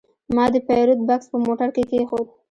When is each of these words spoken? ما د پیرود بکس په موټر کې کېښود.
ما 0.35 0.45
د 0.53 0.55
پیرود 0.67 0.99
بکس 1.07 1.25
په 1.31 1.37
موټر 1.45 1.69
کې 1.75 1.83
کېښود. 1.89 2.27